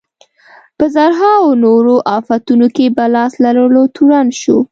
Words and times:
په 0.77 0.85
زرهاوو 0.95 1.59
نورو 1.65 1.93
افتونو 2.17 2.67
کې 2.75 2.85
په 2.97 3.03
لاس 3.15 3.31
لرلو 3.43 3.83
تورن 3.95 4.27
شو. 4.41 4.57